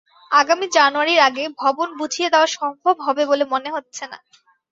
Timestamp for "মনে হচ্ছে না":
3.53-4.17